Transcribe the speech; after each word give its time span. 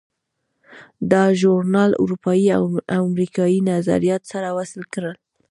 دا 1.11 1.23
ژورنال 1.39 1.91
اروپایي 2.03 2.47
او 2.57 2.63
امریکایي 3.03 3.59
نظریات 3.71 4.23
سره 4.31 4.47
وصل 4.57 4.81
کړل. 4.93 5.15